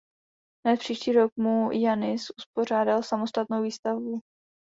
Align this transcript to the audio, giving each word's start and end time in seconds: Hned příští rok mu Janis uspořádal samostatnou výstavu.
Hned 0.67 0.79
příští 0.79 1.11
rok 1.11 1.31
mu 1.37 1.71
Janis 1.71 2.27
uspořádal 2.37 3.03
samostatnou 3.03 3.61
výstavu. 3.63 4.19